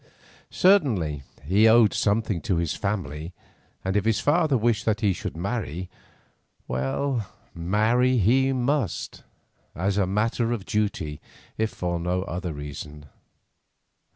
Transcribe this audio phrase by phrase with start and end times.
[0.49, 3.33] Certainly he owed something to his family,
[3.85, 5.91] and if his father wished that he should marry,
[6.67, 9.21] well, marry he must,
[9.75, 11.21] as a matter of duty,
[11.55, 13.05] if for no other reason.